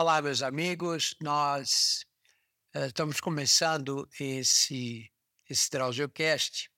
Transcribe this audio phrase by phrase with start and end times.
[0.00, 1.16] Olá, meus amigos.
[1.20, 2.06] Nós
[2.72, 5.10] uh, estamos começando esse,
[5.50, 6.70] esse DrauzioCast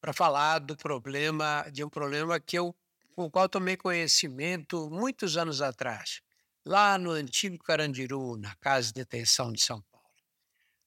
[0.00, 2.74] para falar do problema, de um problema que eu,
[3.14, 6.20] com o qual tomei conhecimento muitos anos atrás,
[6.64, 10.10] lá no antigo Carandiru, na Casa de Detenção de São Paulo.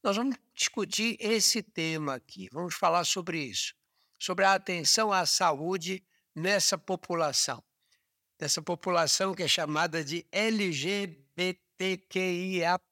[0.03, 3.73] Nós vamos discutir esse tema aqui, vamos falar sobre isso,
[4.19, 6.03] sobre a atenção à saúde
[6.35, 7.63] nessa população,
[8.37, 12.83] dessa população que é chamada de LGBT TQIAP+.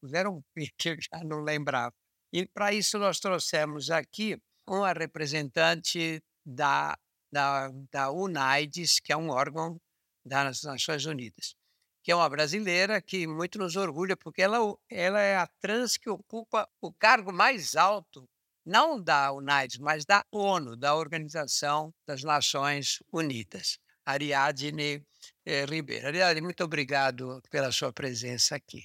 [0.00, 1.94] Puseram um P que eu já não lembrava.
[2.32, 6.96] E para isso nós trouxemos aqui uma representante da,
[7.30, 9.78] da, da UNAIDS, que é um órgão
[10.24, 11.54] das Nações Unidas,
[12.02, 14.58] que é uma brasileira que muito nos orgulha, porque ela,
[14.90, 18.28] ela é a trans que ocupa o cargo mais alto,
[18.64, 23.78] não da UNAIDS, mas da ONU, da Organização das Nações Unidas.
[24.04, 25.04] Ariadne
[25.48, 26.08] eh, Ribeiro.
[26.42, 28.84] Muito obrigado pela sua presença aqui.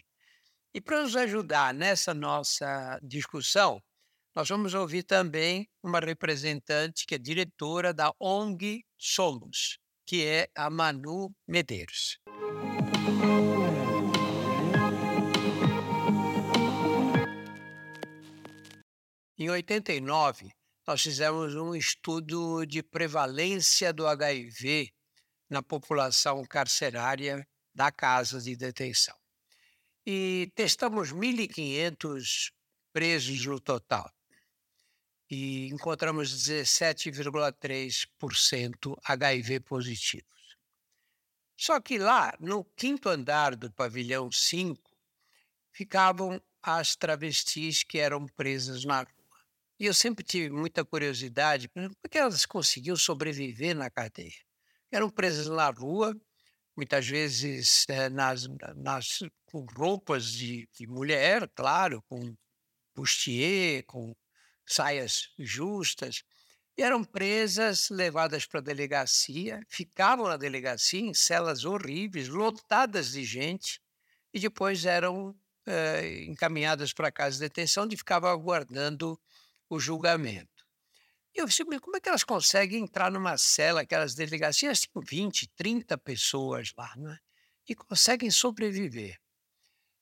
[0.73, 3.83] E para nos ajudar nessa nossa discussão,
[4.33, 10.69] nós vamos ouvir também uma representante que é diretora da ONG Somos, que é a
[10.69, 12.17] Manu Medeiros.
[19.37, 20.49] Em 89,
[20.87, 24.93] nós fizemos um estudo de prevalência do HIV
[25.53, 29.15] na população carcerária da casa de detenção.
[30.03, 32.51] E testamos 1.500
[32.91, 34.11] presos no total.
[35.29, 40.57] E encontramos 17,3% HIV positivos.
[41.55, 44.81] Só que lá, no quinto andar do pavilhão 5,
[45.71, 49.13] ficavam as travestis que eram presas na rua.
[49.79, 51.69] E eu sempre tive muita curiosidade,
[52.01, 54.33] porque elas conseguiam sobreviver na cadeia
[54.95, 56.15] eram presas na rua,
[56.75, 62.35] muitas vezes é, nas, nas, com roupas de, de mulher, claro, com
[62.95, 64.15] bustier, com
[64.65, 66.23] saias justas,
[66.77, 73.23] e eram presas, levadas para a delegacia, ficavam na delegacia em celas horríveis, lotadas de
[73.23, 73.79] gente,
[74.33, 79.19] e depois eram é, encaminhadas para a casa de detenção e ficavam aguardando
[79.69, 80.52] o julgamento.
[81.33, 85.97] Eu fico, como é que elas conseguem entrar numa cela, aquelas delegacias, tem 20, 30
[85.97, 87.17] pessoas lá, né?
[87.67, 89.17] E conseguem sobreviver.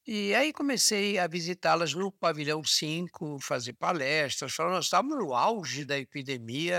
[0.05, 4.57] E aí comecei a visitá-las no pavilhão 5, fazer palestras.
[4.57, 6.75] Nós estávamos no auge da epidemia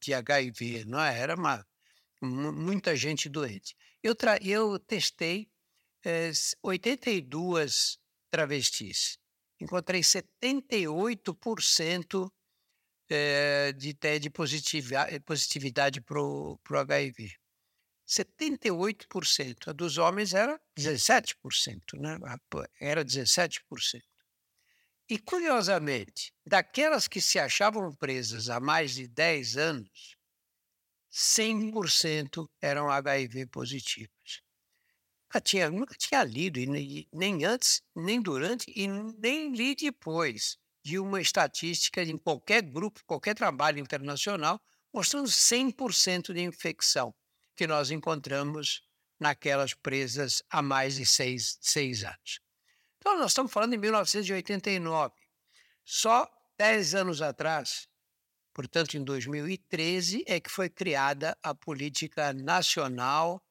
[0.00, 1.18] de HIV, não é?
[1.18, 1.66] Era uma,
[2.22, 3.76] muita gente doente.
[4.02, 5.50] Eu, tra eu testei
[6.04, 6.30] é,
[6.62, 7.98] 82
[8.30, 9.18] travestis.
[9.60, 12.30] Encontrei 78%
[13.08, 17.32] é, de TED positividade, positividade para o HIV.
[18.06, 19.68] 78%.
[19.68, 22.18] A dos homens era 17%, né?
[22.80, 23.60] Era 17%.
[25.10, 30.16] E, curiosamente, daquelas que se achavam presas há mais de 10 anos,
[31.10, 34.42] 100% eram HIV positivas.
[35.24, 36.60] Nunca tinha, nunca tinha lido,
[37.12, 43.34] nem antes, nem durante e nem li depois de uma estatística em qualquer grupo, qualquer
[43.34, 44.58] trabalho internacional,
[44.90, 47.14] mostrando 100% de infecção
[47.54, 48.82] que nós encontramos
[49.20, 52.40] naquelas presas há mais de seis, seis anos.
[52.96, 55.14] Então, nós estamos falando em 1989.
[55.84, 56.26] Só
[56.56, 57.86] 10 anos atrás,
[58.54, 63.44] portanto, em 2013, é que foi criada a Política Nacional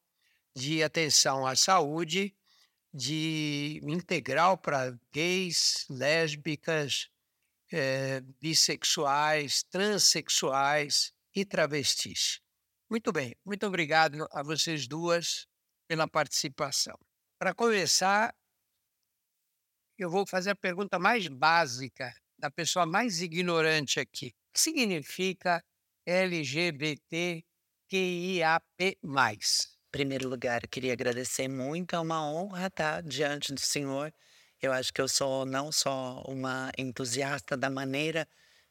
[0.56, 2.36] de Atenção à Saúde
[2.92, 7.12] de integral para gays, lésbicas,
[7.72, 12.40] é, bissexuais, transexuais e travestis.
[12.90, 15.46] Muito bem, muito obrigado a vocês duas
[15.88, 16.98] pela participação.
[17.38, 18.34] Para começar,
[19.98, 24.28] eu vou fazer a pergunta mais básica da pessoa mais ignorante aqui.
[24.28, 25.64] O que significa
[26.06, 27.44] LGBTQIAP+.
[28.80, 34.14] Em primeiro lugar, eu queria agradecer muito, é uma honra estar diante do senhor
[34.62, 38.28] eu acho que eu sou não só uma entusiasta da maneira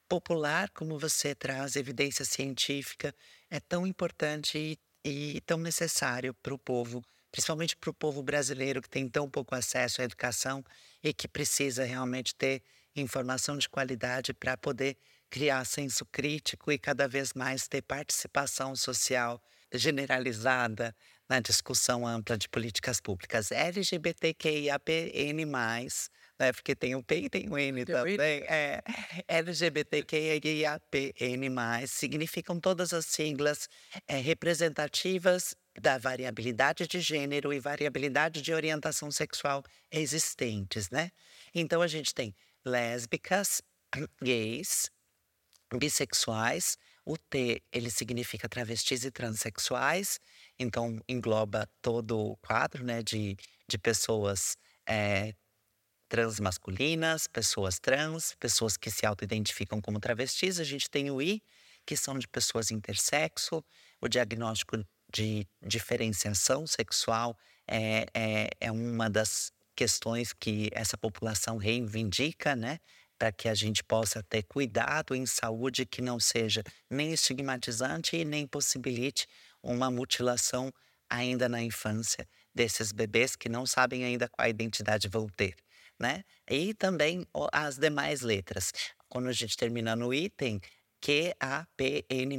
[0.09, 3.15] popular como você traz evidência científica,
[3.51, 8.81] é tão importante e, e tão necessário para o povo, principalmente para o povo brasileiro
[8.83, 10.65] que tem tão pouco acesso à educação
[11.03, 12.63] e que precisa realmente ter
[12.95, 14.97] informação de qualidade para poder
[15.29, 19.43] criar senso crítico e cada vez mais ter participação social
[19.73, 20.95] generalizada
[21.29, 23.51] na discussão ampla de políticas públicas.
[23.51, 25.45] LGBTQIAPN+,
[26.39, 26.53] né?
[26.53, 28.17] Porque tem o P e tem o N tem também.
[28.21, 28.83] É,
[29.29, 30.77] LGBTQIAPN+,
[31.89, 33.69] significam todas as siglas
[34.07, 41.11] é, representativas da variabilidade de gênero e variabilidade de orientação sexual existentes, né?
[41.55, 42.35] Então a gente tem
[42.65, 43.61] lésbicas,
[44.23, 44.91] gays,
[45.75, 50.19] bissexuais, o T ele significa travestis e transexuais,
[50.59, 53.37] então engloba todo o quadro né, de,
[53.69, 54.57] de pessoas
[54.89, 55.35] é,
[56.09, 60.61] transmasculinas, pessoas trans, pessoas que se autoidentificam como travestis.
[60.61, 61.43] A gente tem o I,
[61.85, 63.65] que são de pessoas intersexo,
[64.01, 64.77] o diagnóstico
[65.13, 67.37] de diferenciação sexual
[67.69, 72.79] é, é, é uma das questões que essa população reivindica, né?
[73.19, 78.25] Para que a gente possa ter cuidado em saúde que não seja nem estigmatizante e
[78.25, 79.27] nem possibilite
[79.67, 80.73] uma mutilação
[81.09, 85.55] ainda na infância desses bebês que não sabem ainda qual identidade vão ter,
[85.99, 86.25] né?
[86.49, 88.73] E também as demais letras.
[89.09, 90.61] Quando a gente termina no item,
[91.01, 92.39] QAPN+.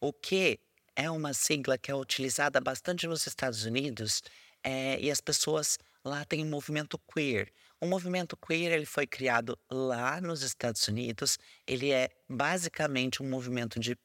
[0.00, 0.58] O Q
[0.96, 4.22] é uma sigla que é utilizada bastante nos Estados Unidos
[4.62, 7.52] é, e as pessoas lá têm um movimento queer.
[7.80, 11.38] O movimento queer ele foi criado lá nos Estados Unidos.
[11.66, 13.96] Ele é basicamente um movimento de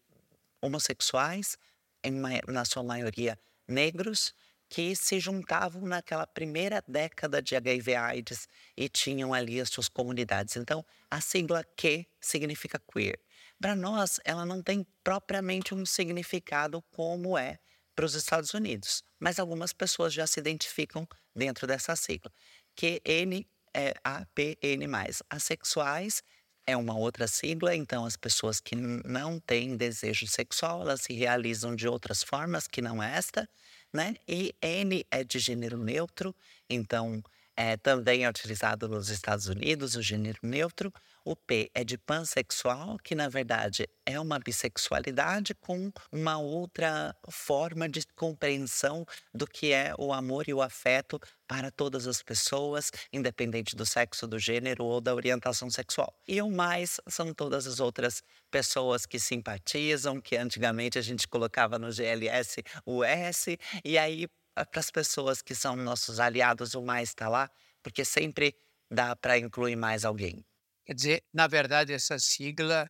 [0.61, 1.57] homossexuais,
[2.03, 2.13] em,
[2.47, 4.33] na sua maioria negros,
[4.69, 10.57] que se juntavam naquela primeira década de HIV/AIDS e tinham ali as suas comunidades.
[10.57, 13.19] Então, a sigla Q significa queer.
[13.59, 17.59] Para nós, ela não tem propriamente um significado como é
[17.95, 22.31] para os Estados Unidos, mas algumas pessoas já se identificam dentro dessa sigla.
[22.75, 24.85] QN é APN+.
[25.29, 26.21] Assexuais
[26.67, 31.73] é uma outra sigla, então as pessoas que não têm desejo sexual, elas se realizam
[31.75, 33.49] de outras formas que não esta,
[33.93, 34.15] né?
[34.27, 36.35] E N é de gênero neutro,
[36.69, 37.23] então
[37.55, 40.93] é, também é utilizado nos Estados Unidos, o gênero neutro.
[41.27, 47.89] O P é de pansexual, que na verdade é uma bissexualidade com uma outra forma
[47.89, 53.75] de compreensão do que é o amor e o afeto para todas as pessoas, independente
[53.75, 56.17] do sexo, do gênero ou da orientação sexual.
[56.25, 61.77] E o mais são todas as outras pessoas que simpatizam, que antigamente a gente colocava
[61.77, 67.09] no GLS o S, e aí para as pessoas que são nossos aliados, o mais
[67.09, 67.51] está lá,
[67.83, 68.55] porque sempre
[68.89, 70.45] dá para incluir mais alguém.
[70.87, 72.89] Quer dizer, na verdade, essa sigla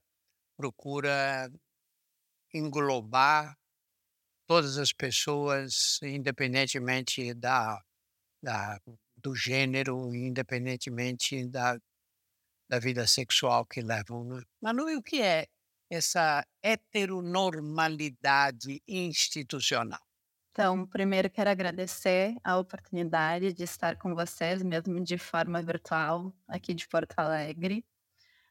[0.56, 1.52] procura
[2.54, 3.58] englobar
[4.46, 7.82] todas as pessoas, independentemente da,
[8.40, 8.80] da,
[9.16, 11.80] do gênero, independentemente da,
[12.70, 14.26] da vida sexual que levam.
[14.26, 14.44] Né?
[14.62, 15.48] Manu, e o que é
[15.90, 20.07] essa heteronormalidade institucional?
[20.58, 26.74] Então, primeiro quero agradecer a oportunidade de estar com vocês, mesmo de forma virtual, aqui
[26.74, 27.86] de Porto Alegre.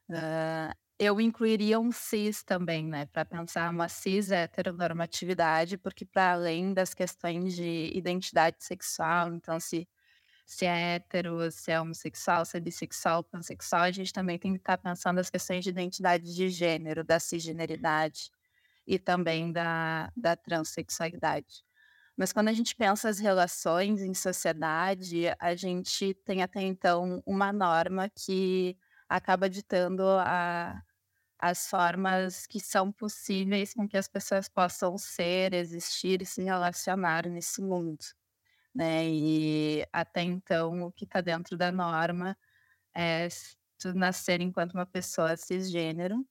[0.09, 6.73] Uh, eu incluiria um cis também, né, para pensar uma cis heteronormatividade, porque para além
[6.73, 9.89] das questões de identidade sexual, então se,
[10.47, 14.61] se é hétero, se é homossexual, se é bissexual, pansexual, a gente também tem que
[14.61, 18.31] estar tá pensando as questões de identidade de gênero, da cisgeneridade
[18.87, 21.66] e também da, da transexualidade.
[22.17, 27.53] Mas quando a gente pensa as relações em sociedade, a gente tem até então uma
[27.53, 28.77] norma que
[29.09, 30.83] acaba ditando a,
[31.39, 37.29] as formas que são possíveis com que as pessoas possam ser, existir e se relacionar
[37.29, 38.05] nesse mundo.
[38.75, 39.07] Né?
[39.09, 42.37] E até então, o que está dentro da norma
[42.95, 43.29] é
[43.79, 46.27] tu nascer enquanto uma pessoa cisgênero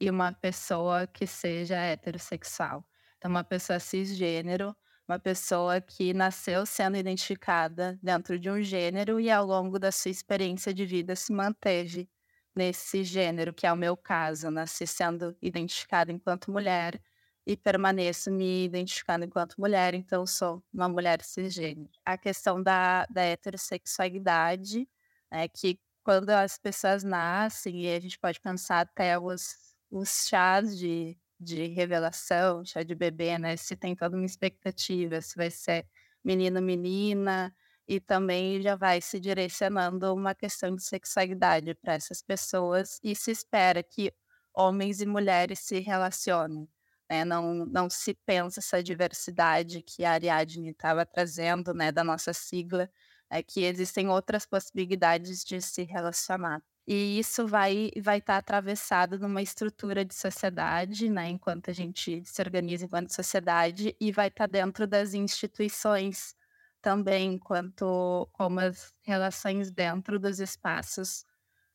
[0.00, 2.84] e uma pessoa que seja heterossexual.
[3.18, 4.74] Então, uma pessoa cisgênero
[5.10, 10.08] uma pessoa que nasceu sendo identificada dentro de um gênero e ao longo da sua
[10.08, 12.08] experiência de vida se manteve
[12.54, 17.02] nesse gênero, que é o meu caso, nasci sendo identificada enquanto mulher
[17.44, 21.90] e permaneço me identificando enquanto mulher, então sou uma mulher cisgênero.
[22.04, 24.88] A questão da, da heterossexualidade
[25.28, 29.56] é que quando as pessoas nascem, e a gente pode pensar até os,
[29.90, 33.56] os chás de de revelação, chá de bebê, né?
[33.56, 35.86] Se tem toda uma expectativa, se vai ser
[36.24, 37.54] menino, menina,
[37.88, 43.30] e também já vai se direcionando uma questão de sexualidade para essas pessoas e se
[43.32, 44.12] espera que
[44.54, 46.68] homens e mulheres se relacionem.
[47.10, 47.24] Né?
[47.24, 52.88] Não, não se pensa essa diversidade que a Ariadne estava trazendo né, da nossa sigla,
[53.28, 56.62] é que existem outras possibilidades de se relacionar.
[56.92, 62.24] E isso vai vai estar tá atravessado numa estrutura de sociedade, né, enquanto a gente
[62.24, 66.34] se organiza enquanto sociedade, e vai estar tá dentro das instituições
[66.82, 71.24] também quanto como as relações dentro dos espaços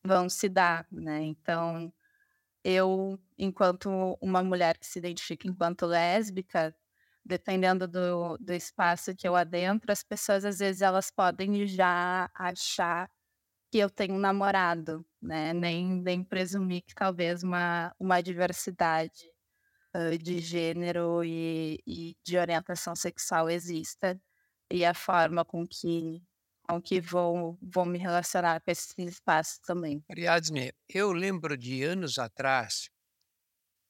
[0.04, 1.22] vão se dar, né?
[1.22, 1.90] Então,
[2.64, 3.88] eu, enquanto
[4.20, 6.74] uma mulher que se identifica enquanto lésbica,
[7.24, 13.10] dependendo do, do espaço que eu adentro, as pessoas às vezes elas podem já achar
[13.76, 15.52] que eu tenho um namorado, né?
[15.52, 19.30] Nem, nem presumir que talvez uma, uma diversidade
[19.94, 24.18] uh, de gênero e, e de orientação sexual exista
[24.72, 26.22] e a forma com que
[26.62, 30.02] com que vou, vou me relacionar com esses espaços também.
[30.10, 32.88] Ariadne, eu lembro de anos atrás,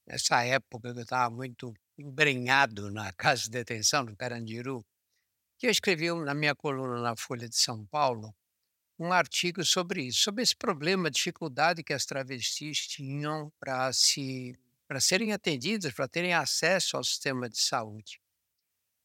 [0.07, 4.85] nessa época que eu estava muito embrenhado na casa de detenção do Carandiru,
[5.57, 8.35] que eu escrevi na minha coluna na Folha de São Paulo
[8.99, 14.55] um artigo sobre isso, sobre esse problema, a dificuldade que as travestis tinham para se
[14.89, 18.21] para serem atendidas, para terem acesso ao sistema de saúde.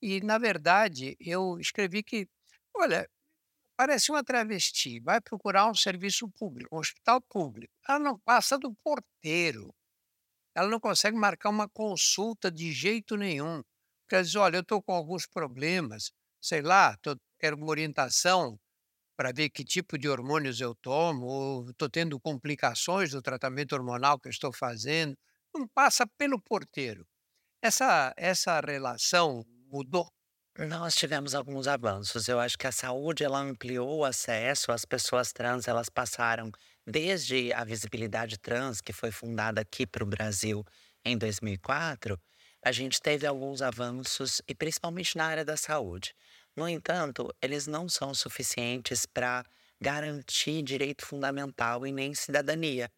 [0.01, 2.27] E, na verdade, eu escrevi que,
[2.75, 3.10] olha,
[3.77, 8.74] parece uma travesti, vai procurar um serviço público, um hospital público, ela não passa do
[8.83, 9.74] porteiro,
[10.55, 13.63] ela não consegue marcar uma consulta de jeito nenhum.
[14.10, 18.60] Quer dizer, olha, eu estou com alguns problemas, sei lá, tô, quero uma orientação
[19.22, 24.20] para ver que tipo de hormônios eu tomo, ou estou tendo complicações do tratamento hormonal
[24.20, 25.16] que eu estou fazendo,
[25.54, 27.06] não passa pelo porteiro.
[27.62, 30.08] Essa, essa relação mudou?
[30.58, 32.28] Nós tivemos alguns avanços.
[32.28, 34.72] Eu acho que a saúde ela ampliou o acesso.
[34.72, 36.50] As pessoas trans elas passaram
[36.84, 40.63] desde a visibilidade trans que foi fundada aqui para o Brasil
[41.06, 42.20] em 2004.
[42.66, 46.12] A gente teve alguns avanços e principalmente na área da saúde.
[46.55, 49.46] No entanto, eles não são suficientes para
[49.79, 52.91] garantir direito fundamental e nem cidadania.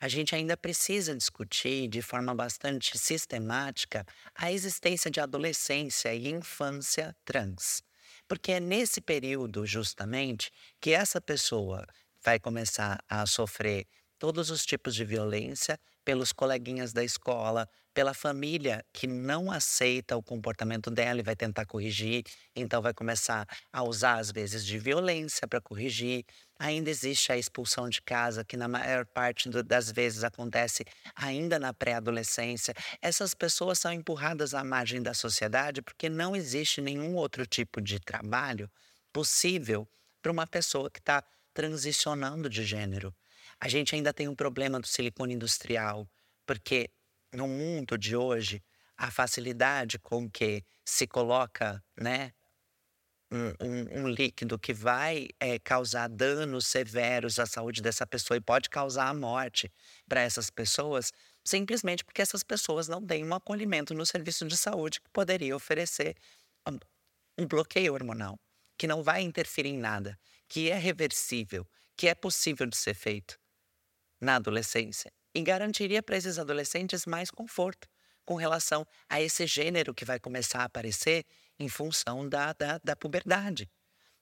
[0.00, 7.14] A gente ainda precisa discutir de forma bastante sistemática a existência de adolescência e infância
[7.24, 7.82] trans.
[8.26, 10.50] Porque é nesse período, justamente,
[10.80, 11.86] que essa pessoa
[12.24, 13.86] vai começar a sofrer
[14.18, 17.68] todos os tipos de violência pelos coleguinhas da escola,
[18.00, 22.24] pela família que não aceita o comportamento dela e vai tentar corrigir,
[22.56, 26.24] então vai começar a usar às vezes de violência para corrigir.
[26.58, 30.82] Ainda existe a expulsão de casa, que na maior parte do, das vezes acontece
[31.14, 32.72] ainda na pré-adolescência.
[33.02, 38.00] Essas pessoas são empurradas à margem da sociedade porque não existe nenhum outro tipo de
[38.00, 38.70] trabalho
[39.12, 39.86] possível
[40.22, 43.14] para uma pessoa que está transicionando de gênero.
[43.60, 46.08] A gente ainda tem um problema do silicone industrial,
[46.46, 46.88] porque
[47.32, 48.62] no mundo de hoje,
[48.96, 52.32] a facilidade com que se coloca, né,
[53.32, 58.40] um, um, um líquido que vai é, causar danos severos à saúde dessa pessoa e
[58.40, 59.72] pode causar a morte
[60.08, 61.12] para essas pessoas,
[61.44, 66.16] simplesmente porque essas pessoas não têm um acolhimento no serviço de saúde que poderia oferecer
[67.38, 68.38] um bloqueio hormonal,
[68.76, 70.18] que não vai interferir em nada,
[70.48, 73.38] que é reversível, que é possível de ser feito
[74.20, 77.88] na adolescência e garantiria para esses adolescentes mais conforto
[78.24, 81.26] com relação a esse gênero que vai começar a aparecer
[81.58, 83.68] em função da, da, da puberdade,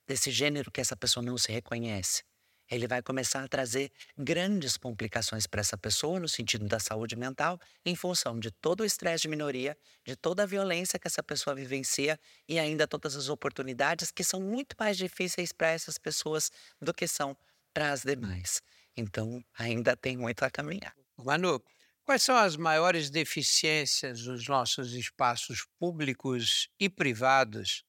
[0.07, 2.23] desse gênero que essa pessoa não se reconhece.
[2.69, 7.59] Ele vai começar a trazer grandes complicações para essa pessoa no sentido da saúde mental,
[7.83, 9.75] em função de todo o estresse de minoria,
[10.05, 14.39] de toda a violência que essa pessoa vivencia e ainda todas as oportunidades que são
[14.39, 17.35] muito mais difíceis para essas pessoas do que são
[17.73, 18.61] para as demais.
[18.95, 20.98] Então, ainda tem muito a caminhar.
[21.23, 21.61] Manu,
[22.03, 27.83] quais são as maiores deficiências dos nossos espaços públicos e privados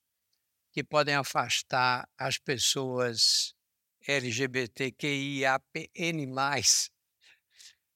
[0.72, 3.54] que podem afastar as pessoas
[4.06, 5.90] LGBTQIAPN+,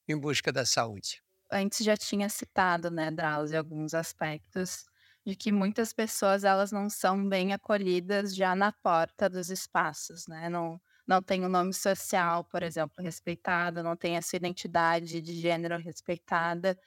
[0.08, 1.22] em busca da saúde?
[1.50, 4.84] Antes já tinha citado, né, Drauzio, alguns aspectos
[5.26, 10.48] de que muitas pessoas elas não são bem acolhidas já na porta dos espaços, né?
[10.48, 15.20] Não, não tem o um nome social, por exemplo, respeitado, não tem a sua identidade
[15.20, 16.78] de gênero respeitada.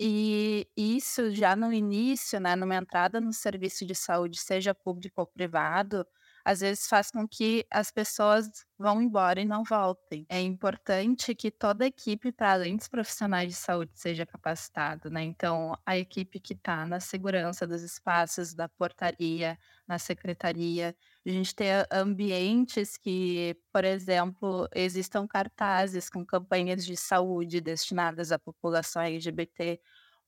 [0.00, 5.26] E isso já no início, né, numa entrada no serviço de saúde, seja público ou
[5.26, 6.06] privado,
[6.44, 8.48] às vezes faz com que as pessoas
[8.78, 10.24] vão embora e não voltem.
[10.28, 15.22] É importante que toda a equipe, para além dos profissionais de saúde, seja capacitada, né?
[15.24, 20.96] Então, a equipe que está na segurança dos espaços, da portaria, na secretaria,
[21.30, 28.38] a gente ter ambientes que, por exemplo, existam cartazes com campanhas de saúde destinadas à
[28.38, 29.80] população LGBT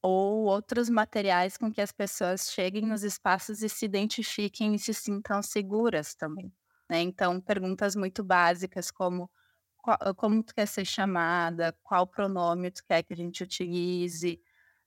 [0.03, 4.95] ou outros materiais com que as pessoas cheguem nos espaços e se identifiquem e se
[4.95, 6.53] sintam seguras também.
[6.89, 7.01] Né?
[7.03, 9.31] Então, perguntas muito básicas como
[9.79, 14.41] qual, como tu quer ser chamada, qual pronome tu quer que a gente utilize,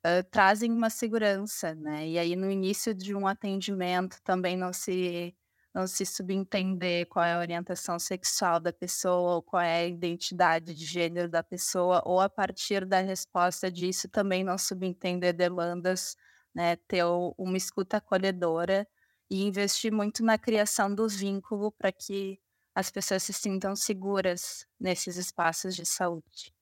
[0.05, 2.07] uh, trazem uma segurança, né?
[2.07, 5.35] E aí no início de um atendimento também não se
[5.73, 10.73] não se subentender qual é a orientação sexual da pessoa, ou qual é a identidade
[10.73, 16.15] de gênero da pessoa, ou a partir da resposta disso também não subentender demandas,
[16.53, 17.03] né, ter
[17.37, 18.87] uma escuta acolhedora
[19.29, 22.39] e investir muito na criação do vínculo para que
[22.75, 26.53] as pessoas se sintam seguras nesses espaços de saúde.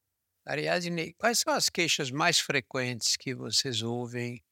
[0.46, 4.44] Ariadne, quais são as queixas mais frequentes que vocês ouvem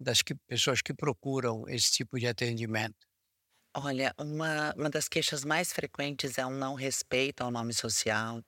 [0.00, 3.05] das que, pessoas que procuram esse tipo de atendimento?
[3.78, 8.42] Olha, uma, uma das queixas mais frequentes é um não respeito ao nome social,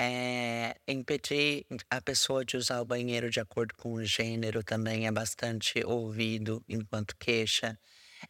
[0.00, 5.12] é, impedir a pessoa de usar o banheiro de acordo com o gênero também é
[5.12, 7.78] bastante ouvido enquanto queixa.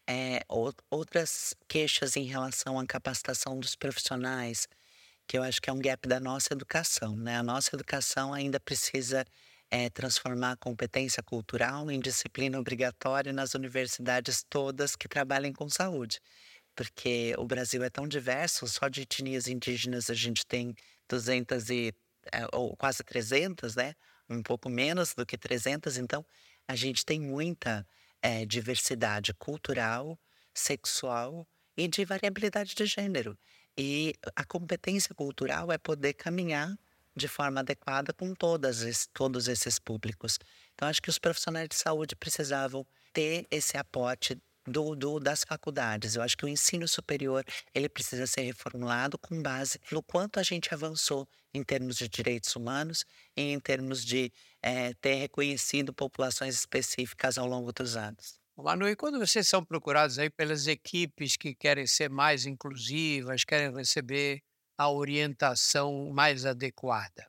[0.09, 0.40] É,
[0.90, 4.68] outras queixas em relação à capacitação dos profissionais,
[5.28, 7.37] que eu acho que é um gap da nossa educação, né?
[7.38, 9.25] A nossa educação ainda precisa
[9.71, 16.21] é, transformar a competência cultural em disciplina obrigatória nas universidades todas que trabalhem com saúde.
[16.75, 20.75] Porque o Brasil é tão diverso, só de etnias indígenas a gente tem
[21.09, 21.95] 200 e,
[22.33, 23.95] é, ou quase 300, né?
[24.29, 26.25] Um pouco menos do que 300, então
[26.67, 27.87] a gente tem muita
[28.23, 30.19] é, diversidade cultural,
[30.55, 31.47] sexual
[31.77, 33.39] e de variabilidade de gênero.
[33.77, 36.77] E a competência cultural é poder caminhar
[37.19, 40.39] de forma adequada com todas todos esses públicos.
[40.75, 46.15] Então, acho que os profissionais de saúde precisavam ter esse aporte do, do, das faculdades.
[46.15, 47.45] Eu acho que o ensino superior
[47.75, 52.55] ele precisa ser reformulado com base no quanto a gente avançou em termos de direitos
[52.55, 53.05] humanos
[53.37, 54.33] e em termos de
[54.63, 58.39] é, ter reconhecido populações específicas ao longo dos anos.
[58.57, 63.73] Manu, e quando vocês são procurados aí pelas equipes que querem ser mais inclusivas, querem
[63.73, 64.43] receber
[64.79, 67.27] a orientação mais adequada.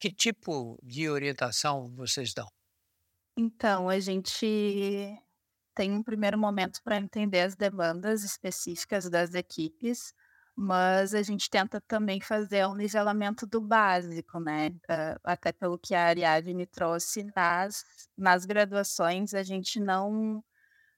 [0.00, 2.48] Que tipo de orientação vocês dão?
[3.36, 5.16] Então, a gente
[5.74, 10.12] tem um primeiro momento para entender as demandas específicas das equipes,
[10.56, 14.70] mas a gente tenta também fazer um nivelamento do básico, né?
[15.24, 17.84] Até pelo que a Ariadne trouxe nas,
[18.16, 20.42] nas graduações, a gente não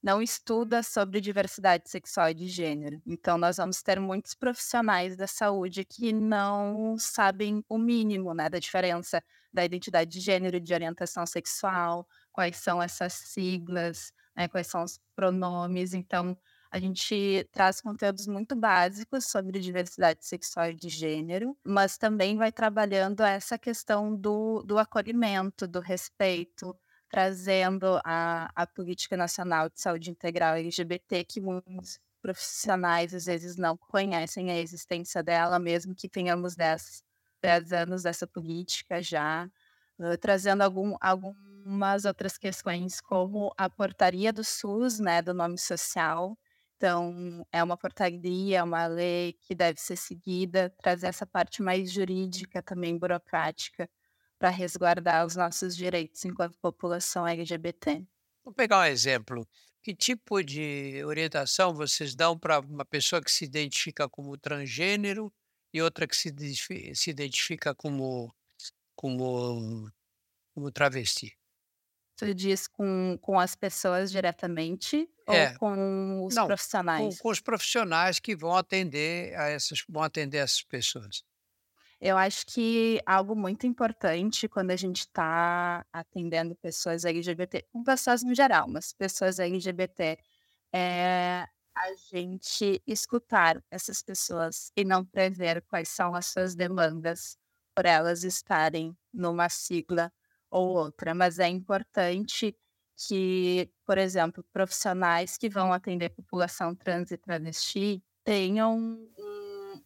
[0.05, 3.01] não estuda sobre diversidade sexual e de gênero.
[3.07, 8.59] Então, nós vamos ter muitos profissionais da saúde que não sabem o mínimo né, da
[8.59, 14.83] diferença da identidade de gênero de orientação sexual, quais são essas siglas, né, quais são
[14.83, 15.95] os pronomes.
[15.95, 16.37] Então,
[16.71, 22.53] a gente traz conteúdos muito básicos sobre diversidade sexual e de gênero, mas também vai
[22.53, 26.77] trabalhando essa questão do, do acolhimento, do respeito,
[27.09, 33.77] trazendo a, a Política Nacional de Saúde Integral LGBT, que muitos profissionais às vezes não
[33.77, 37.03] conhecem a existência dela, mesmo que tenhamos 10,
[37.43, 39.49] 10 anos dessa política já,
[40.21, 46.37] trazendo algum, algumas outras questões, como a portaria do SUS, né, do nome social.
[46.77, 51.93] Então, é uma portaria, é uma lei que deve ser seguida, trazer essa parte mais
[51.93, 53.89] jurídica, também burocrática,
[54.39, 58.05] para resguardar os nossos direitos enquanto população LGBT.
[58.45, 59.49] Vou pegar um exemplo.
[59.83, 65.33] Que tipo de orientação vocês dão para uma pessoa que se identifica como transgênero
[65.73, 66.33] e outra que se,
[66.95, 68.35] se identifica como,
[68.97, 69.91] como,
[70.55, 71.37] como travesti?
[72.17, 75.51] Você diz com, com as pessoas diretamente é.
[75.51, 77.17] ou com os Não, profissionais?
[77.17, 81.25] Com, com os profissionais que vão atender a essas, vão atender essas pessoas.
[82.07, 88.23] Eu acho que algo muito importante quando a gente está atendendo pessoas LGBT, com pessoas
[88.23, 90.19] no geral, mas pessoas LGBT,
[90.75, 97.39] é a gente escutar essas pessoas e não prever quais são as suas demandas
[97.75, 100.13] por elas estarem numa sigla
[100.51, 101.15] ou outra.
[101.15, 102.55] Mas é importante
[103.09, 109.09] que, por exemplo, profissionais que vão atender população trans e travesti tenham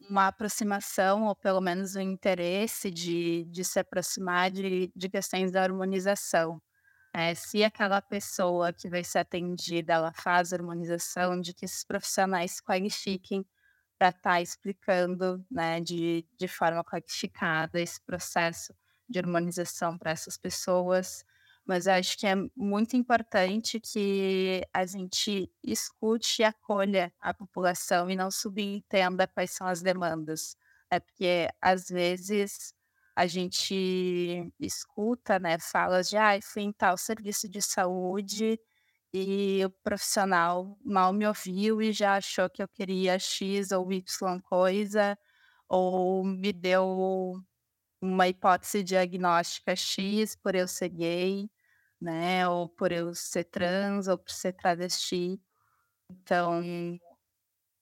[0.09, 5.63] uma aproximação, ou pelo menos um interesse de, de se aproximar de, de questões da
[5.63, 6.61] harmonização.
[7.15, 12.53] É, se aquela pessoa que vai ser atendida ela faz harmonização, de que esses profissionais
[12.53, 13.45] se qualifiquem
[13.99, 18.75] para estar tá explicando né, de, de forma qualificada esse processo
[19.09, 21.25] de harmonização para essas pessoas
[21.69, 28.17] mas acho que é muito importante que a gente escute e acolha a população e
[28.17, 30.57] não subentenda quais são as demandas.
[30.91, 32.73] É porque, às vezes,
[33.15, 38.59] a gente escuta né, falas de ah, fui em tal serviço de saúde
[39.13, 44.41] e o profissional mal me ouviu e já achou que eu queria X ou Y
[44.43, 45.19] coisa,
[45.69, 47.37] ou me deu
[48.01, 51.51] uma hipótese diagnóstica X por eu ser gay
[52.01, 52.49] né?
[52.49, 55.41] Ou por eu ser trans, ou por ser travesti.
[56.11, 56.63] Então,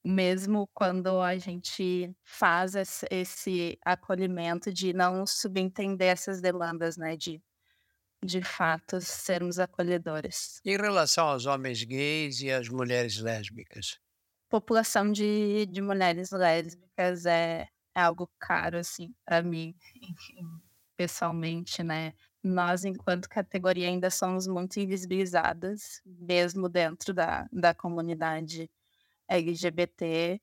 [0.04, 2.74] mesmo quando a gente faz
[3.10, 7.42] esse acolhimento de não subentender essas demandas, né, de
[8.24, 10.60] de fato sermos acolhedores.
[10.64, 13.98] Em relação aos homens gays e às mulheres lésbicas?
[14.48, 19.74] População de, de mulheres lésbicas é, é algo caro, assim, para mim,
[20.96, 22.14] pessoalmente, né?
[22.46, 28.70] Nós, enquanto categoria, ainda somos muito invisibilizadas, mesmo dentro da, da comunidade
[29.28, 30.40] LGBT.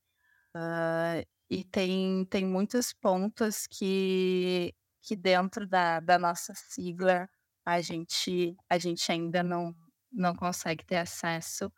[0.56, 7.30] Uh, e tem, tem muitos pontos que, que dentro da, da nossa sigla
[7.66, 9.74] a gente, a gente ainda não,
[10.12, 11.72] não consegue ter acesso.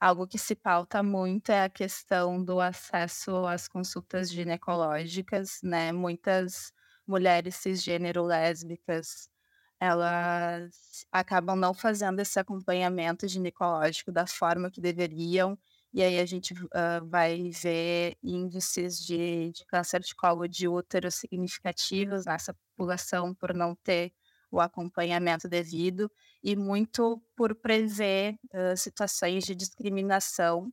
[0.00, 5.92] Algo que se pauta muito é a questão do acesso às consultas ginecológicas, né?
[5.92, 6.72] Muitas
[7.06, 9.28] mulheres cisgênero lésbicas,
[9.80, 15.58] elas acabam não fazendo esse acompanhamento ginecológico da forma que deveriam,
[15.92, 21.10] e aí a gente uh, vai ver índices de, de câncer de colo de útero
[21.10, 24.12] significativos nessa população por não ter
[24.50, 26.10] o acompanhamento devido
[26.42, 30.72] e muito por prever uh, situações de discriminação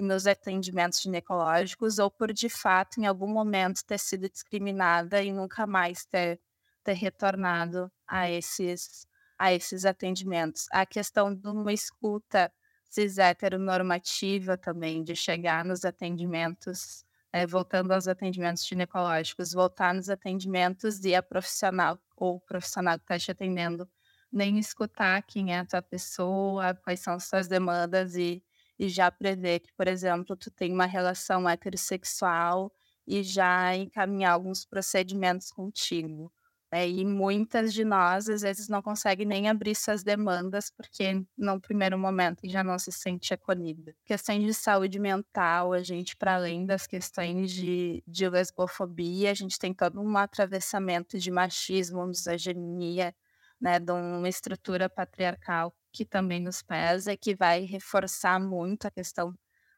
[0.00, 5.66] nos atendimentos ginecológicos ou por de fato em algum momento ter sido discriminada e nunca
[5.66, 6.40] mais ter,
[6.84, 9.06] ter retornado a esses
[9.38, 10.66] a esses atendimentos.
[10.70, 12.52] A questão de uma escuta
[12.88, 21.04] cis heteronormativa também, de chegar nos atendimentos, é, voltando aos atendimentos ginecológicos, voltar nos atendimentos
[21.04, 23.88] e a profissional ou o profissional que está te atendendo
[24.32, 28.42] nem escutar quem é a tua pessoa, quais são as suas demandas e,
[28.78, 32.72] e já prever que, por exemplo, tu tem uma relação heterossexual
[33.06, 36.32] e já encaminhar alguns procedimentos contigo.
[36.74, 41.60] É, e muitas de nós, às vezes, não conseguem nem abrir suas demandas, porque, no
[41.60, 43.94] primeiro momento, já não se sente acolhida.
[44.06, 49.58] Questões de saúde mental, a gente, para além das questões de, de lesbofobia, a gente
[49.58, 53.14] tem todo um atravessamento de machismo, misoginia,
[53.60, 58.90] né, de uma estrutura patriarcal que também nos pesa e que vai reforçar muito a
[58.90, 59.34] questão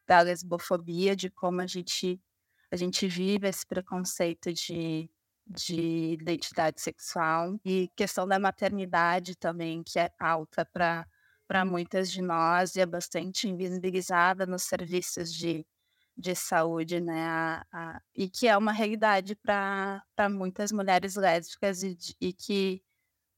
[0.07, 2.21] da lesbofobia, de como a gente,
[2.71, 5.11] a gente vive esse preconceito de
[5.47, 11.07] de identidade sexual e questão da maternidade também, que é alta para
[11.47, 15.67] para muitas de nós e é bastante invisibilizada nos serviços de,
[16.17, 17.27] de saúde, né?
[17.27, 22.83] A, a, e que é uma realidade para muitas mulheres lésbicas e, e que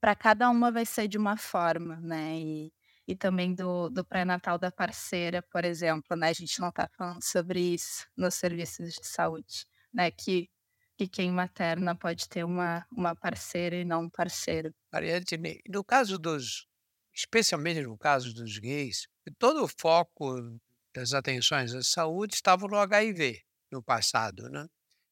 [0.00, 2.38] para cada uma vai ser de uma forma, né?
[2.38, 2.72] E,
[3.08, 6.28] e também do, do pré-natal da parceira, por exemplo, né?
[6.28, 10.10] A gente não está falando sobre isso nos serviços de saúde, né?
[10.10, 10.48] Que
[10.96, 14.74] que quem materna pode ter uma, uma parceira e não um parceiro.
[14.90, 16.66] Ariadne, no caso dos,
[17.14, 19.06] especialmente no caso dos gays,
[19.38, 20.58] todo o foco
[20.94, 24.66] das atenções à saúde estava no HIV no passado, né?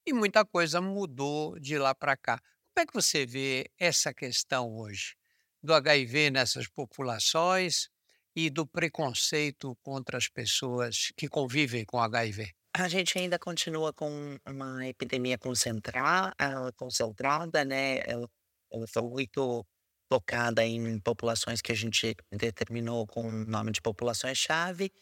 [0.07, 2.39] E muita coisa mudou de lá para cá.
[2.73, 5.15] Como é que você vê essa questão hoje
[5.63, 7.89] do HIV nessas populações
[8.37, 12.55] e do preconceito contra as pessoas que convivem com HIV?
[12.77, 16.35] A gente ainda continua com uma epidemia concentrada,
[16.77, 17.99] concentrada, né?
[18.05, 18.29] Ela,
[18.73, 19.65] ela foi muito
[20.13, 24.93] focada em populações que a gente determinou com o nome de populações-chave.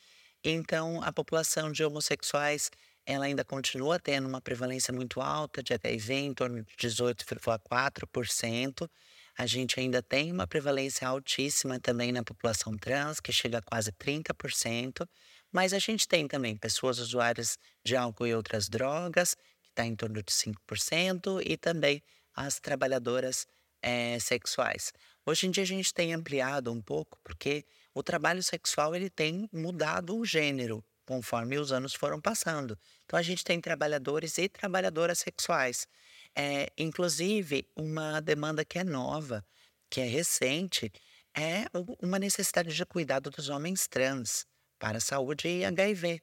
[0.45, 2.71] Então, a população de homossexuais
[3.07, 8.89] ela ainda continua tendo uma prevalência muito alta de HIV, em torno de 18,4%.
[9.37, 13.91] A gente ainda tem uma prevalência altíssima também na população trans, que chega a quase
[13.93, 15.09] 30%.
[15.53, 19.95] Mas a gente tem também pessoas usuárias de álcool e outras drogas, que está em
[19.95, 22.03] torno de 5%, e também
[22.35, 23.47] as trabalhadoras
[23.83, 24.93] é, sexuais.
[25.27, 29.49] Hoje em dia a gente tem ampliado um pouco, porque o trabalho sexual ele tem
[29.53, 32.79] mudado o gênero conforme os anos foram passando.
[33.05, 35.87] Então a gente tem trabalhadores e trabalhadoras sexuais.
[36.35, 39.45] É, inclusive, uma demanda que é nova,
[39.91, 40.91] que é recente,
[41.37, 41.67] é
[42.01, 44.47] uma necessidade de cuidado dos homens trans
[44.83, 46.21] para saúde e HIV.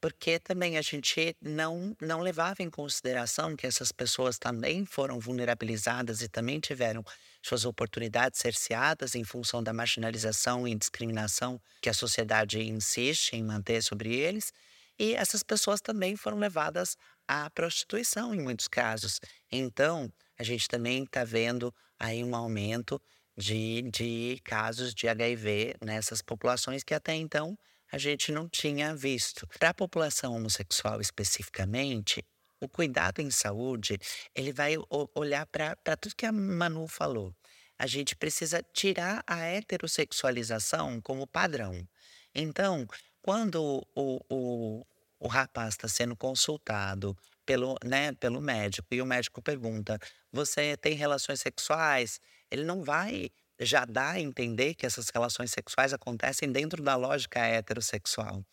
[0.00, 6.20] Porque também a gente não, não levava em consideração que essas pessoas também foram vulnerabilizadas
[6.20, 7.04] e também tiveram
[7.40, 13.80] suas oportunidades cerceadas em função da marginalização e discriminação que a sociedade insiste em manter
[13.80, 14.52] sobre eles.
[14.98, 16.96] E essas pessoas também foram levadas
[17.28, 19.20] à prostituição em muitos casos.
[19.52, 23.00] Então, a gente também está vendo aí um aumento
[23.36, 27.56] de, de casos de HIV nessas populações que até então
[27.92, 29.46] a gente não tinha visto.
[29.58, 32.24] Para a população homossexual especificamente,
[32.60, 33.98] o cuidado em saúde,
[34.34, 34.74] ele vai
[35.14, 37.34] olhar para tudo que a Manu falou.
[37.78, 41.88] A gente precisa tirar a heterossexualização como padrão.
[42.34, 42.86] Então,
[43.22, 44.86] quando o, o,
[45.18, 49.98] o rapaz está sendo consultado pelo, né, pelo médico e o médico pergunta:
[50.30, 52.20] Você tem relações sexuais?
[52.50, 57.40] Ele não vai já dar a entender que essas relações sexuais acontecem dentro da lógica
[57.40, 58.44] heterossexual.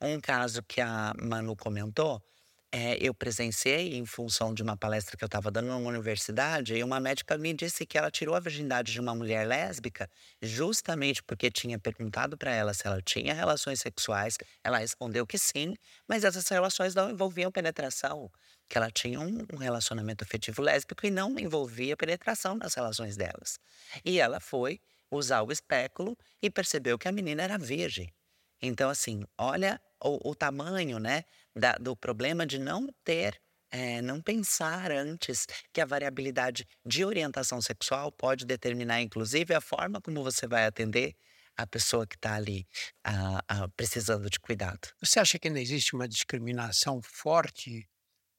[0.00, 2.22] Um caso que a Manu comentou
[2.70, 6.84] é, eu presenciei em função de uma palestra que eu estava dando numa universidade, e
[6.84, 10.08] uma médica me disse que ela tirou a virgindade de uma mulher lésbica
[10.42, 14.36] justamente porque tinha perguntado para ela se ela tinha relações sexuais.
[14.62, 15.74] Ela respondeu que sim,
[16.06, 18.30] mas essas relações não envolviam penetração,
[18.68, 23.58] que ela tinha um, relacionamento afetivo lésbico e não envolvia penetração nas relações delas.
[24.04, 28.12] E ela foi usar o espéculo e percebeu que a menina era virgem.
[28.60, 34.20] Então, assim, olha o, o tamanho, né, da, do problema de não ter, é, não
[34.20, 40.46] pensar antes que a variabilidade de orientação sexual pode determinar, inclusive, a forma como você
[40.46, 41.16] vai atender
[41.56, 42.66] a pessoa que está ali
[43.02, 44.88] a, a, precisando de cuidado.
[45.00, 47.88] Você acha que não existe uma discriminação forte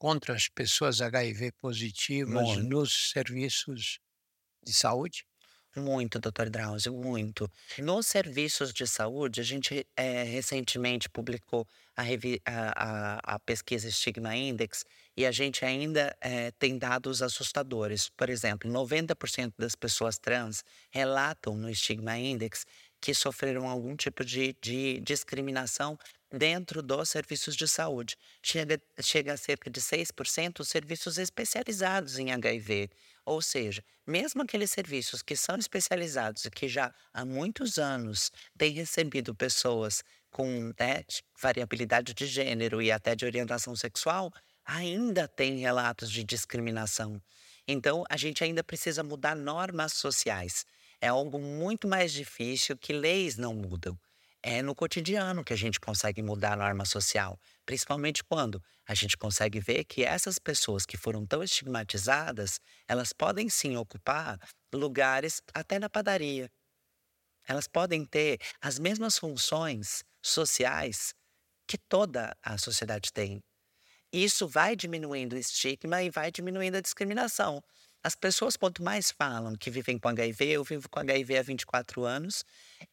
[0.00, 2.62] contra as pessoas HIV positivas Muito.
[2.62, 4.00] nos serviços
[4.64, 5.26] de saúde?
[5.76, 7.48] Muito, doutor Drauzio, muito.
[7.78, 11.64] Nos serviços de saúde, a gente é, recentemente publicou
[11.96, 12.02] a,
[12.44, 14.84] a, a, pesquisa Stigma Index
[15.16, 18.08] e a gente ainda é, tem dados assustadores.
[18.16, 22.64] Por exemplo, 90% das pessoas trans relatam no Stigma Index
[23.00, 25.96] que sofreram algum tipo de, de discriminação
[26.32, 28.16] dentro dos serviços de saúde.
[28.42, 32.90] Chega, chega a cerca de 6% os serviços especializados em HIV.
[33.24, 38.72] Ou seja, mesmo aqueles serviços que são especializados e que já há muitos anos têm
[38.72, 41.04] recebido pessoas com né,
[41.40, 44.32] variabilidade de gênero e até de orientação sexual,
[44.64, 47.20] ainda tem relatos de discriminação.
[47.66, 50.64] Então, a gente ainda precisa mudar normas sociais.
[51.00, 53.98] É algo muito mais difícil que leis não mudam.
[54.42, 59.16] É no cotidiano que a gente consegue mudar a norma social, principalmente quando a gente
[59.16, 64.38] consegue ver que essas pessoas que foram tão estigmatizadas, elas podem sim ocupar
[64.72, 66.50] lugares até na padaria.
[67.46, 71.14] Elas podem ter as mesmas funções sociais
[71.66, 73.42] que toda a sociedade tem.
[74.12, 77.62] Isso vai diminuindo o estigma e vai diminuindo a discriminação.
[78.02, 82.04] As pessoas, quanto mais falam que vivem com HIV, eu vivo com HIV há 24
[82.04, 82.44] anos,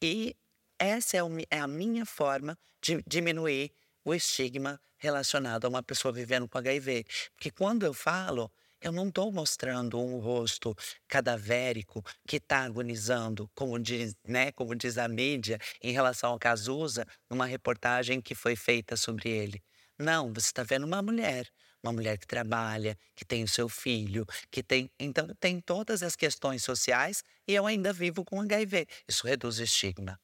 [0.02, 0.36] e
[0.80, 3.72] essa é, é a minha forma de diminuir
[4.04, 7.06] o estigma relacionado a uma pessoa vivendo com HIV.
[7.36, 10.76] Porque quando eu falo, eu não estou mostrando um rosto
[11.08, 17.06] cadavérico que está agonizando, como diz, né, como diz a mídia, em relação ao Cazuza,
[17.30, 19.64] numa reportagem que foi feita sobre ele.
[19.98, 21.50] Não, você está vendo uma mulher,
[21.82, 24.92] uma mulher que trabalha, que tem o seu filho, que tem.
[25.00, 28.88] Então, tem todas as questões sociais e eu ainda vivo com HIV.
[29.08, 30.20] Isso reduz o estigma.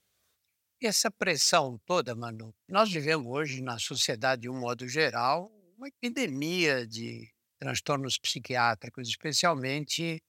[0.85, 6.85] Essa pressão toda, Manu, nós vivemos hoje na sociedade, de um modo geral, uma epidemia
[6.85, 10.21] de transtornos psiquiátricos, especialmente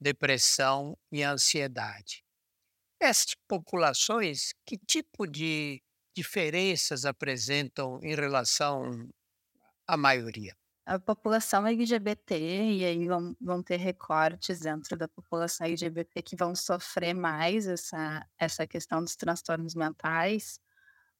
[0.00, 2.24] depressão e ansiedade.
[2.98, 5.82] Essas populações, que tipo de
[6.16, 8.90] diferenças apresentam em relação
[9.86, 10.56] à maioria?
[10.88, 16.54] A população LGBT, e aí vão, vão ter recortes dentro da população LGBT que vão
[16.54, 20.58] sofrer mais essa, essa questão dos transtornos mentais,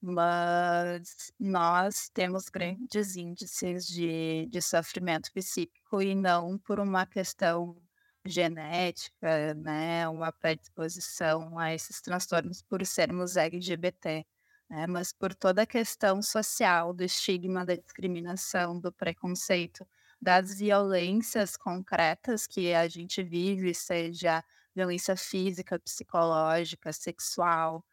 [0.00, 7.76] mas nós temos grandes índices de, de sofrimento psíquico e não por uma questão
[8.24, 14.24] genética, né, uma predisposição a esses transtornos por sermos LGBT
[14.68, 14.86] né?
[14.86, 19.86] mas por toda a questão social do estigma, da discriminação, do preconceito,
[20.20, 27.84] das violências concretas que a gente vive, seja violência física, psicológica, sexual,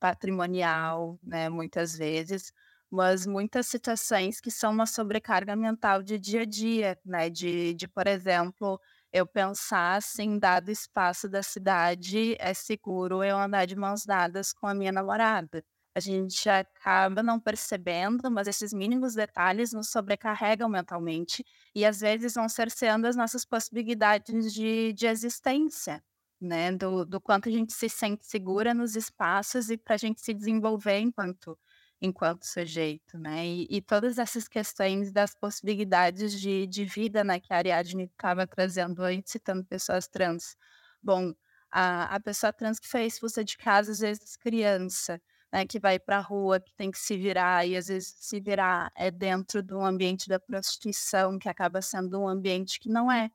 [0.00, 2.52] patrimonial, né, muitas vezes,
[2.90, 7.88] mas muitas situações que são uma sobrecarga mental de dia a dia, né, de, de
[7.88, 8.80] por exemplo,
[9.12, 14.66] eu pensar assim, dado espaço da cidade, é seguro eu andar de mãos dadas com
[14.66, 15.64] a minha namorada
[15.94, 22.34] a gente acaba não percebendo, mas esses mínimos detalhes nos sobrecarregam mentalmente e às vezes
[22.34, 26.02] vão cerceando as nossas possibilidades de, de existência,
[26.40, 26.72] né?
[26.72, 30.34] Do, do quanto a gente se sente segura nos espaços e para a gente se
[30.34, 31.58] desenvolver enquanto
[32.02, 33.46] enquanto sujeito, né?
[33.46, 38.46] E, e, todas essas questões das possibilidades de, de vida, né, que a Ariadne estava
[38.46, 40.56] trazendo antes, citando pessoas trans.
[41.02, 41.32] Bom,
[41.70, 45.20] a, a pessoa trans que fez expulsa de casa, às vezes criança,
[45.54, 48.40] né, que vai para a rua, que tem que se virar, e às vezes se
[48.40, 53.30] virar é dentro do ambiente da prostituição, que acaba sendo um ambiente que não é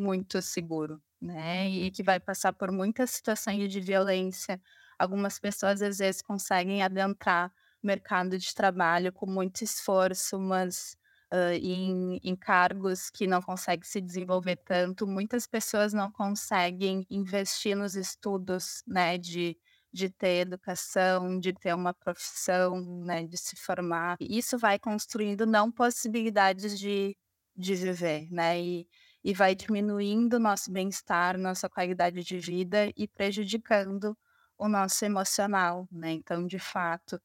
[0.00, 4.58] muito seguro, né, e que vai passar por muitas situações de violência.
[4.98, 7.52] Algumas pessoas às vezes conseguem adentrar
[7.82, 10.96] mercado de trabalho com muito esforço, mas
[11.30, 17.76] uh, em, em cargos que não conseguem se desenvolver tanto, muitas pessoas não conseguem investir
[17.76, 19.54] nos estudos, né, de,
[19.92, 24.16] de ter educação, de ter uma profissão, né, de se formar.
[24.20, 27.16] Isso vai construindo não possibilidades de,
[27.56, 28.88] de viver, né, e,
[29.24, 34.16] e vai diminuindo nosso bem-estar, nossa qualidade de vida e prejudicando
[34.56, 36.12] o nosso emocional, né?
[36.12, 37.20] Então, de fato,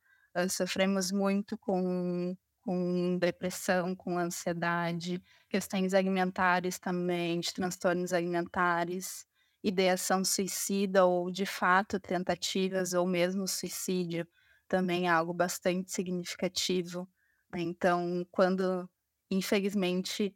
[0.49, 9.25] sofremos muito com com depressão, com ansiedade, questões alimentares também, de transtornos alimentares,
[9.63, 14.27] ideação suicida ou, de fato, tentativas ou mesmo suicídio,
[14.67, 17.07] também é algo bastante significativo.
[17.53, 17.61] Né?
[17.61, 18.89] Então, quando,
[19.31, 20.35] infelizmente,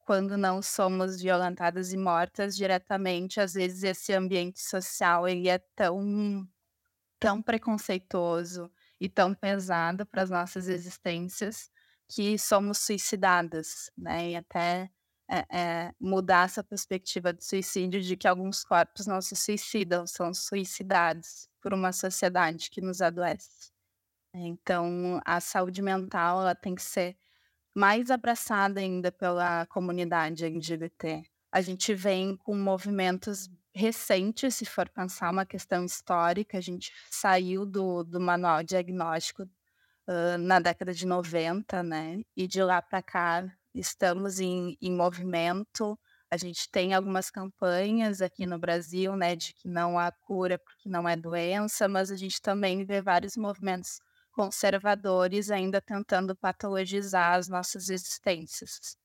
[0.00, 6.46] quando não somos violentadas e mortas diretamente, às vezes esse ambiente social ele é tão,
[7.18, 8.70] tão preconceituoso,
[9.00, 11.70] e tão pesada para as nossas existências
[12.08, 14.30] que somos suicidadas, né?
[14.30, 14.90] E até
[15.28, 20.32] é, é, mudar essa perspectiva do suicídio de que alguns corpos não se suicidam, são
[20.32, 23.72] suicidados por uma sociedade que nos adoece.
[24.32, 27.16] Então, a saúde mental ela tem que ser
[27.74, 31.24] mais abraçada ainda pela comunidade LGBT.
[31.50, 37.66] A gente vem com movimentos recente, se for pensar uma questão histórica, a gente saiu
[37.66, 42.22] do, do manual diagnóstico uh, na década de 90, né?
[42.34, 45.98] E de lá para cá estamos em, em movimento.
[46.30, 50.88] A gente tem algumas campanhas aqui no Brasil, né, de que não há cura porque
[50.88, 54.00] não é doença, mas a gente também vê vários movimentos
[54.32, 58.96] conservadores ainda tentando patologizar as nossas existências.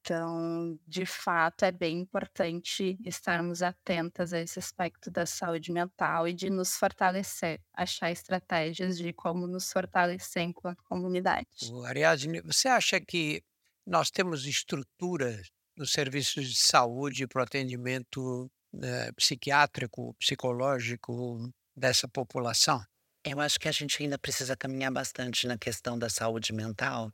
[0.00, 6.34] Então, de fato, é bem importante estarmos atentas a esse aspecto da saúde mental e
[6.34, 11.72] de nos fortalecer, achar estratégias de como nos fortalecer enquanto comunidade.
[11.86, 13.42] Ariadne, você acha que
[13.86, 22.82] nós temos estruturas nos serviços de saúde para o atendimento né, psiquiátrico, psicológico dessa população?
[23.24, 27.10] Eu acho que a gente ainda precisa caminhar bastante na questão da saúde mental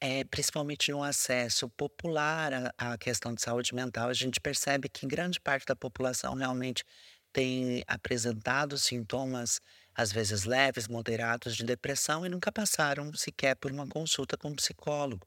[0.00, 5.06] é, principalmente no acesso popular à, à questão de saúde mental, a gente percebe que
[5.06, 6.84] grande parte da população realmente
[7.32, 9.60] tem apresentado sintomas,
[9.94, 14.54] às vezes leves, moderados, de depressão e nunca passaram sequer por uma consulta com um
[14.54, 15.26] psicólogo,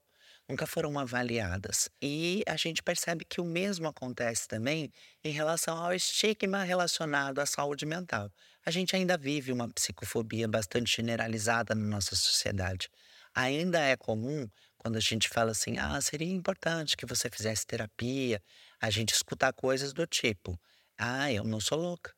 [0.51, 1.89] nunca foram avaliadas.
[2.01, 4.91] E a gente percebe que o mesmo acontece também
[5.23, 8.29] em relação ao estigma relacionado à saúde mental.
[8.65, 12.89] A gente ainda vive uma psicofobia bastante generalizada na nossa sociedade.
[13.33, 14.45] Ainda é comum
[14.77, 18.41] quando a gente fala assim: ah, seria importante que você fizesse terapia,
[18.79, 20.59] a gente escutar coisas do tipo:
[20.97, 22.13] ah, eu não sou louca,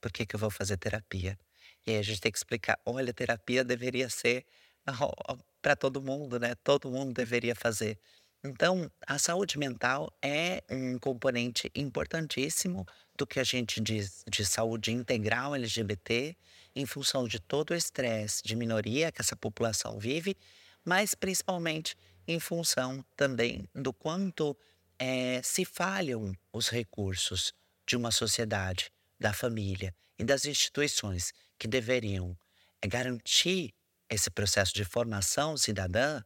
[0.00, 1.38] por que, que eu vou fazer terapia?
[1.86, 4.46] E aí a gente tem que explicar: olha, terapia deveria ser
[5.60, 6.54] para todo mundo, né?
[6.62, 7.98] Todo mundo deveria fazer.
[8.42, 14.92] Então, a saúde mental é um componente importantíssimo do que a gente diz de saúde
[14.92, 16.34] integral LGBT,
[16.74, 20.36] em função de todo o estresse de minoria que essa população vive,
[20.84, 21.94] mas principalmente
[22.26, 24.56] em função também do quanto
[24.98, 27.52] é, se falham os recursos
[27.86, 32.34] de uma sociedade, da família e das instituições que deveriam
[32.80, 33.74] é, garantir
[34.10, 36.22] esse processo de formação cidadã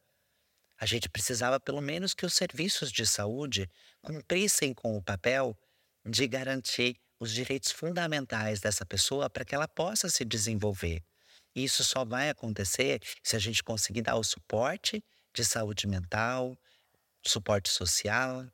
[0.78, 3.68] a gente precisava, pelo menos, que os serviços de saúde
[4.02, 5.56] cumprissem com o papel
[6.04, 11.02] de garantir os direitos fundamentais dessa pessoa para que ela possa se desenvolver.
[11.54, 16.58] E isso só vai acontecer se a gente conseguir dar o suporte de saúde mental,
[17.26, 18.44] suporte social,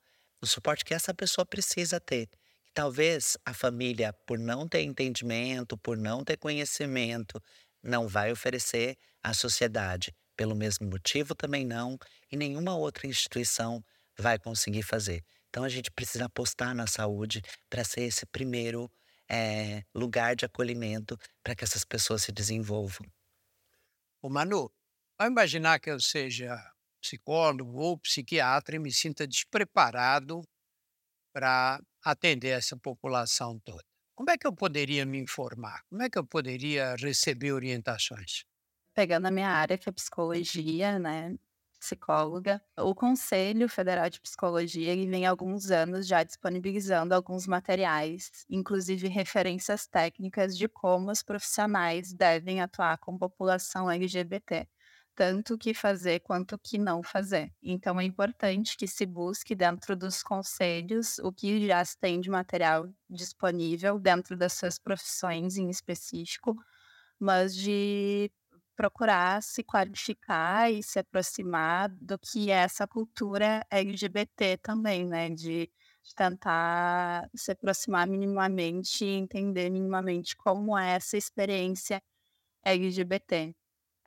[0.40, 2.28] o suporte que essa pessoa precisa ter.
[2.72, 7.42] talvez a família, por não ter entendimento, por não ter conhecimento,
[7.82, 11.98] não vai oferecer à sociedade pelo mesmo motivo também não,
[12.32, 13.84] e nenhuma outra instituição
[14.18, 15.22] vai conseguir fazer.
[15.50, 18.90] Então a gente precisa apostar na saúde para ser esse primeiro
[19.30, 23.06] é, lugar de acolhimento para que essas pessoas se desenvolvam.
[24.22, 24.72] O Manu,
[25.18, 26.56] vai imaginar que eu seja
[27.02, 30.42] psicólogo ou psiquiatra e me sinta despreparado
[31.32, 33.89] para atender essa população toda.
[34.20, 35.83] Como é que eu poderia me informar?
[35.88, 38.44] Como é que eu poderia receber orientações?
[38.94, 41.37] pegando a minha área, que é psicologia, né,
[41.79, 48.44] psicóloga, o Conselho Federal de Psicologia ele vem há alguns anos já disponibilizando alguns materiais,
[48.50, 54.68] inclusive referências técnicas de como os profissionais devem atuar com população LGBT,
[55.15, 57.52] tanto o que fazer quanto o que não fazer.
[57.63, 62.31] Então é importante que se busque dentro dos conselhos o que já se tem de
[62.31, 66.56] material disponível dentro das suas profissões em específico,
[67.19, 68.31] mas de
[68.77, 75.29] procurar se qualificar e se aproximar do que é essa cultura LGBT também, né?
[75.31, 75.71] De,
[76.02, 82.02] de tentar se aproximar minimamente e entender minimamente como é essa experiência
[82.65, 83.54] LGBT.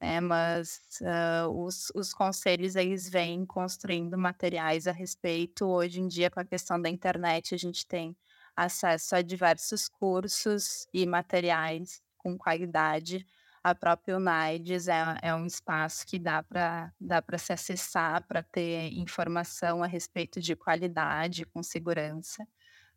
[0.06, 5.66] É, mas uh, os, os conselhos eles vêm construindo materiais a respeito.
[5.66, 8.14] Hoje em dia, com a questão da internet, a gente tem
[8.54, 13.26] acesso a diversos cursos e materiais com qualidade.
[13.64, 18.92] A própria UNAIDS é, é um espaço que dá para dá se acessar, para ter
[18.92, 22.46] informação a respeito de qualidade, com segurança,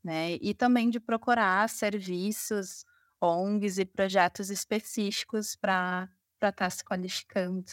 [0.03, 0.33] né?
[0.41, 2.85] E também de procurar serviços,
[3.21, 7.65] ONGs e projetos específicos para estar tá se qualificando.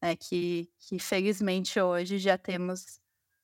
[0.00, 0.16] Né?
[0.16, 3.00] Que, que felizmente hoje já temos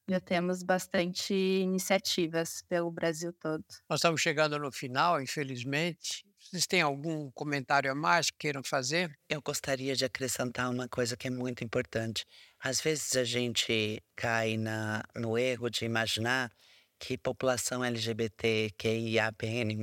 [0.08, 3.64] já temos bastante iniciativas pelo Brasil todo.
[3.88, 6.26] Nós estamos chegando no final, infelizmente.
[6.36, 9.16] Vocês têm algum comentário a mais que queiram fazer?
[9.28, 12.26] Eu gostaria de acrescentar uma coisa que é muito importante.
[12.58, 16.50] Às vezes a gente cai na, no erro de imaginar
[16.98, 19.78] que população LGBT, QIAPN+,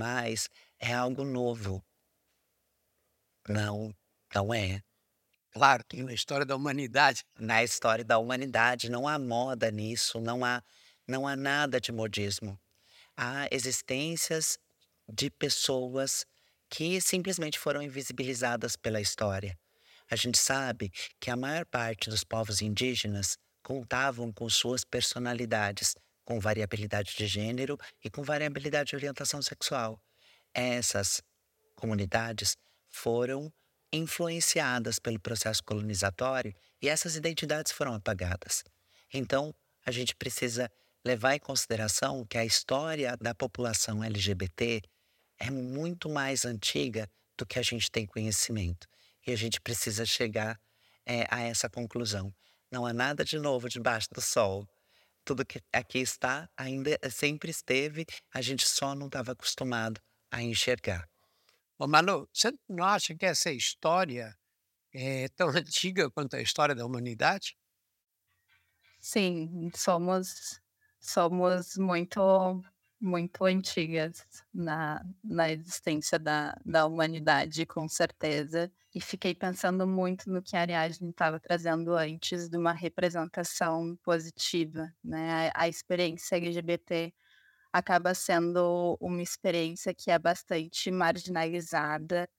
[0.80, 1.82] é algo novo.
[3.47, 3.95] Não,
[4.34, 4.82] não é.
[5.51, 7.23] Claro, tem na história da humanidade.
[7.39, 10.61] Na história da humanidade não há moda nisso, não há,
[11.07, 12.59] não há nada de modismo.
[13.15, 14.59] Há existências
[15.07, 16.25] de pessoas
[16.69, 19.57] que simplesmente foram invisibilizadas pela história.
[20.09, 26.39] A gente sabe que a maior parte dos povos indígenas contavam com suas personalidades, com
[26.39, 30.01] variabilidade de gênero e com variabilidade de orientação sexual.
[30.53, 31.21] Essas
[31.75, 32.55] comunidades
[32.89, 33.51] foram
[33.92, 38.64] influenciadas pelo processo colonizatório e essas identidades foram apagadas.
[39.14, 39.54] Então,
[39.86, 40.70] a gente precisa
[41.06, 44.82] levar em consideração que a história da população LGBT
[45.40, 48.88] é muito mais antiga do que a gente tem conhecimento.
[49.26, 50.60] E a gente precisa chegar
[51.06, 52.34] é, a essa conclusão.
[52.72, 54.68] Não há nada de novo debaixo do sol.
[55.24, 61.08] Tudo que aqui está ainda sempre esteve, a gente só não estava acostumado a enxergar.
[61.80, 64.38] Ô Manu, você não acha que essa história
[64.93, 67.57] é tão antiga quanto a história da humanidade?
[68.99, 70.61] Sim, somos
[70.99, 72.61] somos muito
[72.99, 78.71] muito antigas na, na existência da, da humanidade, com certeza.
[78.93, 84.91] E fiquei pensando muito no que a Ariadne estava trazendo antes de uma representação positiva,
[85.03, 85.51] né?
[85.53, 87.13] A, a experiência LGBT
[87.72, 92.30] acaba sendo uma experiência que é bastante marginalizada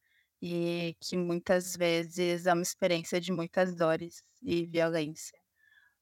[0.42, 5.38] e que muitas vezes é uma experiência de muitas dores e violência.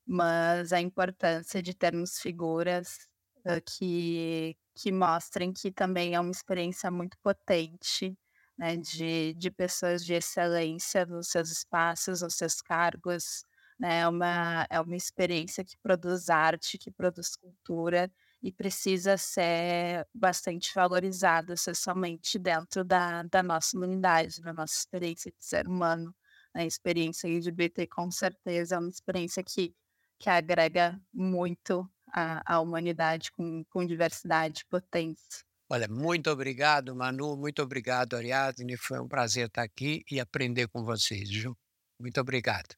[0.07, 3.09] Mas a importância de termos figuras
[3.47, 8.17] uh, que, que mostrem que também é uma experiência muito potente,
[8.59, 13.45] né, de, de pessoas de excelência nos seus espaços, nos seus cargos,
[13.79, 18.11] né, é uma, é uma experiência que produz arte, que produz cultura,
[18.47, 25.45] e precisa ser bastante valorizada socialmente dentro da, da nossa humanidade, da nossa experiência de
[25.45, 26.15] ser humano.
[26.55, 29.75] A experiência LGBT, com certeza, é uma experiência que,
[30.17, 35.45] que agrega muito à, à humanidade com, com diversidade e potência.
[35.69, 38.77] Olha, muito obrigado, Manu, muito obrigado, Ariadne.
[38.77, 41.59] Foi um prazer estar aqui e aprender com vocês, viu?
[42.01, 42.77] Muito obrigado.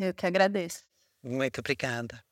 [0.00, 0.82] Eu que agradeço.
[1.22, 2.24] Muito obrigada.